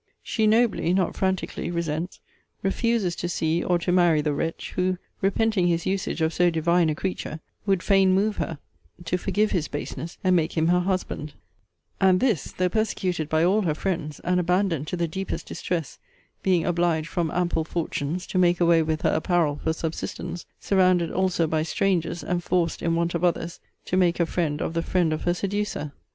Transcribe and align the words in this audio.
She 0.23 0.47
nobly, 0.47 0.95
not 0.95 1.13
franticly, 1.13 1.71
resents: 1.71 2.19
refuses 2.63 3.15
to 3.17 3.29
see 3.29 3.63
or 3.63 3.77
to 3.77 3.91
marry 3.91 4.19
the 4.21 4.33
wretch; 4.33 4.71
who, 4.71 4.97
repenting 5.21 5.67
his 5.67 5.85
usage 5.85 6.21
of 6.21 6.33
so 6.33 6.49
divine 6.49 6.89
a 6.89 6.95
creature, 6.95 7.39
would 7.67 7.83
fain 7.83 8.11
move 8.15 8.37
her 8.37 8.57
to 9.05 9.17
forgive 9.17 9.51
his 9.51 9.67
baseness, 9.67 10.17
and 10.23 10.35
make 10.35 10.57
him 10.57 10.69
her 10.69 10.79
husband: 10.79 11.35
and 11.99 12.19
this, 12.19 12.51
though 12.51 12.67
persecuted 12.67 13.29
by 13.29 13.43
all 13.43 13.61
her 13.61 13.75
friends, 13.75 14.19
and 14.21 14.39
abandoned 14.39 14.87
to 14.87 14.97
the 14.97 15.07
deepest 15.07 15.45
distress, 15.45 15.99
being 16.41 16.65
obliged, 16.65 17.07
from 17.07 17.29
ample 17.29 17.63
fortunes, 17.63 18.25
to 18.25 18.39
make 18.39 18.59
away 18.59 18.81
with 18.81 19.03
her 19.03 19.13
apparel 19.13 19.61
for 19.63 19.71
subsistence; 19.71 20.47
surrounded 20.59 21.11
also 21.11 21.45
by 21.45 21.61
strangers, 21.61 22.23
and 22.23 22.43
forced 22.43 22.81
(in 22.81 22.95
want 22.95 23.13
of 23.13 23.23
others) 23.23 23.59
to 23.85 23.95
make 23.95 24.19
a 24.19 24.25
friend 24.25 24.61
of 24.63 24.73
the 24.73 24.81
friend 24.81 25.13
of 25.13 25.25
her 25.25 25.33
seducer. 25.35 25.91